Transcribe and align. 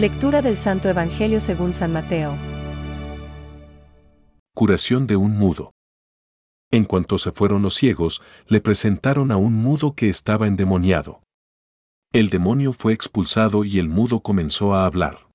Lectura 0.00 0.40
del 0.40 0.56
Santo 0.56 0.88
Evangelio 0.88 1.42
según 1.42 1.74
San 1.74 1.92
Mateo. 1.92 2.34
Curación 4.54 5.06
de 5.06 5.16
un 5.16 5.36
mudo. 5.36 5.74
En 6.70 6.84
cuanto 6.84 7.18
se 7.18 7.32
fueron 7.32 7.60
los 7.60 7.74
ciegos, 7.74 8.22
le 8.46 8.62
presentaron 8.62 9.30
a 9.30 9.36
un 9.36 9.52
mudo 9.52 9.94
que 9.94 10.08
estaba 10.08 10.46
endemoniado. 10.46 11.22
El 12.14 12.30
demonio 12.30 12.72
fue 12.72 12.94
expulsado 12.94 13.62
y 13.62 13.78
el 13.78 13.90
mudo 13.90 14.20
comenzó 14.20 14.72
a 14.72 14.86
hablar. 14.86 15.28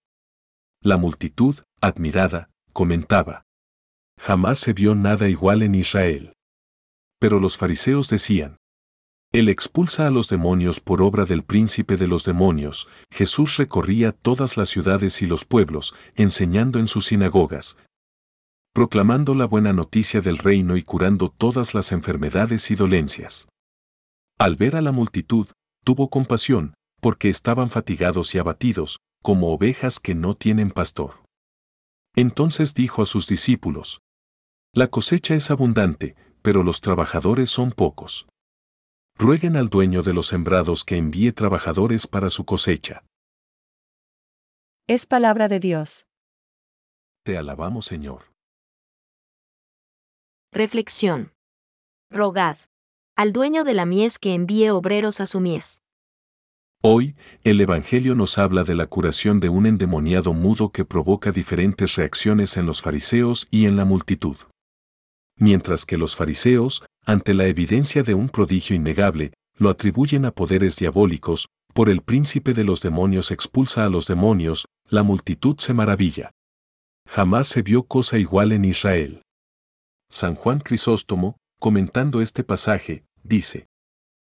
La 0.81 0.97
multitud, 0.97 1.57
admirada, 1.79 2.49
comentaba. 2.73 3.43
Jamás 4.19 4.57
se 4.57 4.73
vio 4.73 4.95
nada 4.95 5.29
igual 5.29 5.61
en 5.61 5.75
Israel. 5.75 6.33
Pero 7.19 7.39
los 7.39 7.55
fariseos 7.55 8.09
decían, 8.09 8.57
Él 9.35 9.49
expulsa 9.49 10.07
a 10.07 10.11
los 10.11 10.29
demonios 10.29 10.79
por 10.79 11.01
obra 11.01 11.25
del 11.25 11.43
príncipe 11.43 11.97
de 11.97 12.07
los 12.07 12.23
demonios. 12.23 12.87
Jesús 13.11 13.57
recorría 13.57 14.13
todas 14.13 14.55
las 14.55 14.69
ciudades 14.69 15.21
y 15.21 15.25
los 15.25 15.43
pueblos, 15.43 15.93
enseñando 16.15 16.79
en 16.79 16.87
sus 16.87 17.07
sinagogas, 17.07 17.77
proclamando 18.73 19.35
la 19.35 19.43
buena 19.43 19.73
noticia 19.73 20.21
del 20.21 20.37
reino 20.37 20.77
y 20.77 20.83
curando 20.83 21.27
todas 21.27 21.73
las 21.73 21.91
enfermedades 21.91 22.71
y 22.71 22.75
dolencias. 22.75 23.49
Al 24.39 24.55
ver 24.55 24.77
a 24.77 24.81
la 24.81 24.93
multitud, 24.93 25.49
tuvo 25.83 26.09
compasión, 26.09 26.73
porque 27.01 27.27
estaban 27.27 27.69
fatigados 27.69 28.33
y 28.35 28.37
abatidos, 28.37 29.01
como 29.21 29.51
ovejas 29.51 29.99
que 29.99 30.15
no 30.15 30.35
tienen 30.35 30.71
pastor. 30.71 31.25
Entonces 32.15 32.73
dijo 32.73 33.01
a 33.01 33.05
sus 33.05 33.27
discípulos, 33.27 33.99
La 34.71 34.87
cosecha 34.87 35.35
es 35.35 35.51
abundante, 35.51 36.15
pero 36.41 36.63
los 36.63 36.79
trabajadores 36.79 37.49
son 37.49 37.73
pocos. 37.73 38.27
Rueguen 39.17 39.55
al 39.55 39.69
dueño 39.69 40.03
de 40.03 40.13
los 40.13 40.27
sembrados 40.27 40.83
que 40.83 40.97
envíe 40.97 41.31
trabajadores 41.31 42.05
para 42.05 42.29
su 42.29 42.43
cosecha. 42.43 43.05
Es 44.87 45.05
palabra 45.05 45.47
de 45.47 45.61
Dios. 45.61 46.05
Te 47.23 47.37
alabamos, 47.37 47.85
Señor. 47.85 48.23
Reflexión. 50.51 51.31
Rogad. 52.11 52.57
Al 53.15 53.31
dueño 53.31 53.63
de 53.63 53.73
la 53.73 53.85
mies 53.85 54.19
que 54.19 54.33
envíe 54.33 54.69
obreros 54.69 55.21
a 55.21 55.25
su 55.25 55.39
mies. 55.39 55.81
Hoy, 56.83 57.15
el 57.43 57.61
Evangelio 57.61 58.15
nos 58.15 58.37
habla 58.37 58.65
de 58.65 58.75
la 58.75 58.85
curación 58.85 59.39
de 59.39 59.47
un 59.47 59.65
endemoniado 59.65 60.33
mudo 60.33 60.71
que 60.71 60.83
provoca 60.83 61.31
diferentes 61.31 61.95
reacciones 61.95 62.57
en 62.57 62.65
los 62.65 62.81
fariseos 62.81 63.47
y 63.49 63.65
en 63.65 63.77
la 63.77 63.85
multitud. 63.85 64.35
Mientras 65.37 65.85
que 65.85 65.97
los 65.97 66.15
fariseos, 66.15 66.83
ante 67.05 67.33
la 67.33 67.45
evidencia 67.45 68.03
de 68.03 68.13
un 68.13 68.29
prodigio 68.29 68.75
innegable, 68.75 69.33
lo 69.57 69.69
atribuyen 69.69 70.25
a 70.25 70.31
poderes 70.31 70.75
diabólicos, 70.75 71.47
por 71.73 71.89
el 71.89 72.01
príncipe 72.01 72.53
de 72.53 72.63
los 72.63 72.81
demonios 72.81 73.31
expulsa 73.31 73.85
a 73.85 73.89
los 73.89 74.07
demonios, 74.07 74.65
la 74.89 75.03
multitud 75.03 75.57
se 75.59 75.73
maravilla. 75.73 76.31
Jamás 77.07 77.47
se 77.47 77.61
vio 77.61 77.83
cosa 77.83 78.17
igual 78.17 78.51
en 78.51 78.65
Israel. 78.65 79.21
San 80.09 80.35
Juan 80.35 80.59
Crisóstomo, 80.59 81.37
comentando 81.59 82.21
este 82.21 82.43
pasaje, 82.43 83.05
dice, 83.23 83.67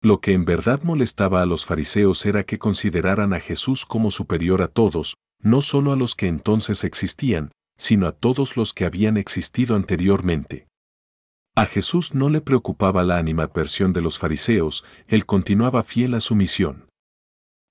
Lo 0.01 0.19
que 0.19 0.33
en 0.33 0.45
verdad 0.45 0.81
molestaba 0.83 1.41
a 1.41 1.45
los 1.45 1.65
fariseos 1.65 2.25
era 2.25 2.43
que 2.43 2.59
consideraran 2.59 3.33
a 3.33 3.39
Jesús 3.39 3.85
como 3.85 4.11
superior 4.11 4.61
a 4.61 4.67
todos, 4.67 5.15
no 5.41 5.61
solo 5.61 5.91
a 5.91 5.95
los 5.95 6.15
que 6.15 6.27
entonces 6.27 6.83
existían, 6.83 7.51
sino 7.77 8.07
a 8.07 8.11
todos 8.11 8.57
los 8.57 8.73
que 8.73 8.85
habían 8.85 9.17
existido 9.17 9.75
anteriormente. 9.75 10.66
A 11.57 11.65
Jesús 11.65 12.13
no 12.13 12.29
le 12.29 12.39
preocupaba 12.39 13.01
la 13.01 13.17
animadversión 13.17 13.91
de 13.91 13.99
los 13.99 14.19
fariseos, 14.19 14.85
él 15.07 15.25
continuaba 15.25 15.81
fiel 15.81 16.13
a 16.13 16.19
su 16.19 16.35
misión. 16.35 16.85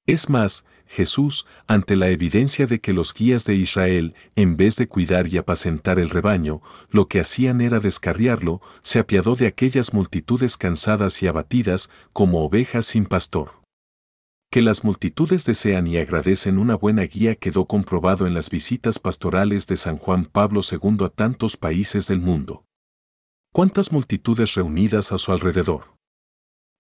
Es 0.07 0.29
más, 0.29 0.65
Jesús, 0.87 1.47
ante 1.69 1.95
la 1.95 2.09
evidencia 2.09 2.67
de 2.67 2.81
que 2.81 2.93
los 2.93 3.15
guías 3.15 3.45
de 3.45 3.55
Israel, 3.55 4.17
en 4.35 4.57
vez 4.57 4.75
de 4.75 4.89
cuidar 4.89 5.29
y 5.29 5.39
apacentar 5.39 6.01
el 6.01 6.11
rebaño, 6.11 6.63
lo 6.91 7.07
que 7.07 7.21
hacían 7.21 7.61
era 7.61 7.79
descarriarlo, 7.79 8.61
se 8.83 8.99
apiadó 8.99 9.37
de 9.37 9.47
aquellas 9.47 9.95
multitudes 9.95 10.57
cansadas 10.57 11.23
y 11.23 11.29
abatidas 11.29 11.89
como 12.13 12.45
ovejas 12.45 12.87
sin 12.87 13.07
pastor. 13.07 13.53
Que 14.51 14.63
las 14.63 14.83
multitudes 14.83 15.45
desean 15.45 15.87
y 15.87 15.99
agradecen 15.99 16.59
una 16.59 16.75
buena 16.75 17.03
guía 17.03 17.37
quedó 17.37 17.67
comprobado 17.67 18.27
en 18.27 18.35
las 18.35 18.51
visitas 18.51 18.99
pastorales 18.99 19.69
de 19.69 19.77
San 19.77 19.97
Juan 19.97 20.25
Pablo 20.25 20.63
II 20.69 21.05
a 21.05 21.09
tantos 21.09 21.57
países 21.57 22.09
del 22.09 22.19
mundo. 22.19 22.66
¿Cuántas 23.57 23.91
multitudes 23.91 24.53
reunidas 24.53 25.13
a 25.13 25.17
su 25.17 25.33
alrededor? 25.33 25.97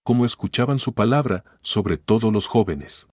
¿Cómo 0.04 0.26
escuchaban 0.26 0.78
su 0.78 0.92
palabra, 0.92 1.42
sobre 1.62 1.96
todo 1.96 2.30
los 2.30 2.48
jóvenes? 2.48 3.08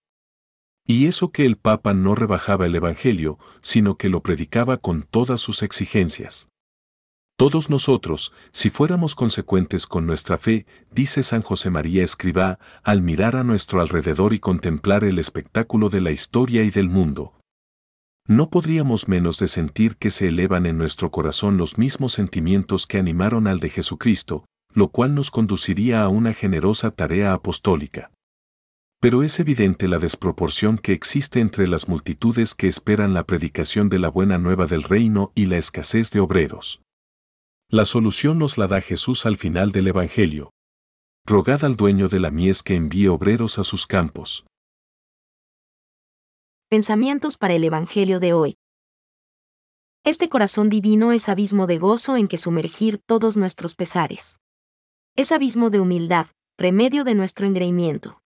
Y 0.86 1.06
eso 1.06 1.32
que 1.32 1.46
el 1.46 1.56
Papa 1.56 1.94
no 1.94 2.14
rebajaba 2.14 2.66
el 2.66 2.76
Evangelio, 2.76 3.40
sino 3.62 3.96
que 3.96 4.10
lo 4.10 4.22
predicaba 4.22 4.76
con 4.76 5.04
todas 5.04 5.40
sus 5.40 5.64
exigencias. 5.64 6.50
Todos 7.38 7.70
nosotros, 7.70 8.34
si 8.52 8.70
fuéramos 8.70 9.16
consecuentes 9.16 9.88
con 9.88 10.06
nuestra 10.06 10.38
fe, 10.38 10.66
dice 10.92 11.24
San 11.24 11.42
José 11.42 11.70
María 11.70 12.04
Escribá, 12.04 12.60
al 12.84 13.02
mirar 13.02 13.38
a 13.38 13.46
nuestro 13.46 13.80
alrededor 13.80 14.34
y 14.34 14.40
contemplar 14.40 15.06
el 15.06 15.20
espectáculo 15.20 15.88
de 15.88 16.02
la 16.02 16.12
historia 16.12 16.64
y 16.64 16.70
del 16.70 16.90
mundo, 16.90 17.34
no 18.28 18.50
podríamos 18.50 19.08
menos 19.08 19.40
de 19.40 19.48
sentir 19.48 19.98
que 19.98 20.10
se 20.10 20.30
elevan 20.30 20.66
en 20.66 20.78
nuestro 20.78 21.12
corazón 21.12 21.58
los 21.58 21.78
mismos 21.78 22.14
sentimientos 22.14 22.88
que 22.88 22.98
animaron 22.98 23.48
al 23.48 23.60
de 23.60 23.70
Jesucristo, 23.70 24.46
lo 24.74 24.88
cual 24.88 25.16
nos 25.16 25.32
conduciría 25.32 26.04
a 26.04 26.10
una 26.10 26.34
generosa 26.34 26.92
tarea 26.92 27.34
apostólica 27.34 28.12
pero 29.04 29.22
es 29.22 29.38
evidente 29.42 29.90
la 29.90 30.00
desproporción 30.00 30.78
que 30.78 30.94
existe 30.94 31.42
entre 31.42 31.68
las 31.68 31.90
multitudes 31.90 32.56
que 32.56 32.70
esperan 32.70 33.14
la 33.14 33.26
predicación 33.26 33.90
de 33.90 34.00
la 34.00 34.08
buena 34.08 34.38
nueva 34.38 34.66
del 34.66 34.82
reino 34.82 35.34
y 35.36 35.48
la 35.48 35.58
escasez 35.58 36.10
de 36.12 36.22
obreros. 36.22 36.82
La 37.70 37.84
solución 37.84 38.40
nos 38.40 38.58
la 38.58 38.68
da 38.68 38.80
Jesús 38.80 39.26
al 39.26 39.36
final 39.36 39.74
del 39.74 39.90
Evangelio. 39.90 40.52
Rogad 41.26 41.66
al 41.66 41.76
dueño 41.76 42.08
de 42.08 42.22
la 42.22 42.32
mies 42.32 42.64
que 42.64 42.78
envíe 42.78 43.08
obreros 43.08 43.60
a 43.60 43.66
sus 43.66 43.86
campos. 43.88 44.46
Pensamientos 46.74 47.38
para 47.38 47.54
el 47.54 47.64
Evangelio 47.66 48.20
de 48.20 48.34
hoy. 48.34 48.58
Este 50.04 50.28
corazón 50.28 50.72
divino 50.72 51.12
es 51.12 51.30
abismo 51.30 51.68
de 51.68 51.78
gozo 51.78 52.18
en 52.18 52.28
que 52.28 52.40
sumergir 52.40 52.98
todos 52.98 53.38
nuestros 53.38 53.76
pesares. 53.76 54.40
Es 55.16 55.32
abismo 55.32 55.70
de 55.70 55.80
humildad, 55.80 56.26
remedio 56.58 57.04
de 57.04 57.14
nuestro 57.14 57.46
engreimiento. 57.46 58.24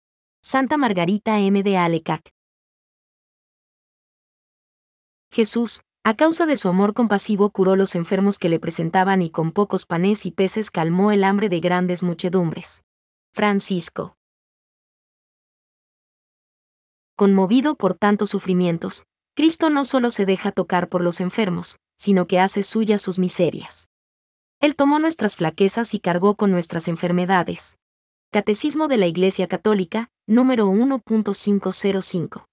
Santa 0.42 0.76
Margarita 0.76 1.38
M. 1.38 1.62
de 1.62 1.76
Alecac. 1.76 2.32
Jesús, 5.30 5.82
a 6.02 6.16
causa 6.16 6.44
de 6.44 6.56
su 6.56 6.68
amor 6.68 6.94
compasivo, 6.94 7.50
curó 7.50 7.76
los 7.76 7.94
enfermos 7.94 8.40
que 8.40 8.48
le 8.48 8.58
presentaban 8.58 9.22
y 9.22 9.30
con 9.30 9.52
pocos 9.52 9.86
panes 9.86 10.26
y 10.26 10.32
peces 10.32 10.72
calmó 10.72 11.12
el 11.12 11.22
hambre 11.22 11.48
de 11.48 11.60
grandes 11.60 12.02
muchedumbres. 12.02 12.82
Francisco. 13.32 14.16
Conmovido 17.22 17.76
por 17.76 17.94
tantos 17.94 18.30
sufrimientos, 18.30 19.04
Cristo 19.36 19.70
no 19.70 19.84
solo 19.84 20.10
se 20.10 20.26
deja 20.26 20.50
tocar 20.50 20.88
por 20.88 21.04
los 21.04 21.20
enfermos, 21.20 21.78
sino 21.96 22.26
que 22.26 22.40
hace 22.40 22.64
suyas 22.64 23.00
sus 23.00 23.20
miserias. 23.20 23.88
Él 24.58 24.74
tomó 24.74 24.98
nuestras 24.98 25.36
flaquezas 25.36 25.94
y 25.94 26.00
cargó 26.00 26.34
con 26.34 26.50
nuestras 26.50 26.88
enfermedades. 26.88 27.76
Catecismo 28.32 28.88
de 28.88 28.96
la 28.96 29.06
Iglesia 29.06 29.46
Católica, 29.46 30.10
número 30.26 30.66
1.505. 30.66 32.44